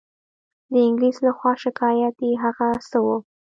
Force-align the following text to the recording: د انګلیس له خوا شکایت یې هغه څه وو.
د 0.71 0.73
انګلیس 0.87 1.17
له 1.25 1.31
خوا 1.37 1.53
شکایت 1.63 2.15
یې 2.25 2.31
هغه 2.43 2.67
څه 2.89 2.97
وو. 3.05 3.17